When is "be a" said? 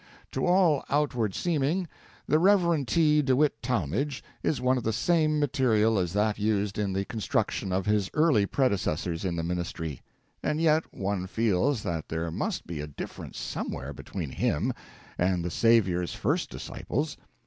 12.65-12.87